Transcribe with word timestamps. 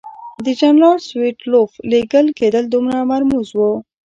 د 0.45 0.47
جنرال 0.59 0.97
ستولیتوف 1.07 1.71
لېږل 1.91 2.27
کېدل 2.39 2.63
دومره 2.73 2.97
مرموز 3.11 3.47
وو. 3.57 3.71